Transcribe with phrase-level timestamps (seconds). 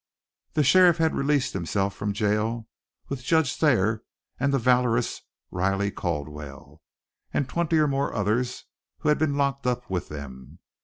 [0.53, 2.67] The sheriff had released himself from jail,
[3.07, 4.01] with Judge Thayer
[4.39, 6.81] and the valorous Riley Caldwell,
[7.31, 8.63] and twenty or more others
[9.01, 10.57] who had been locked up with them.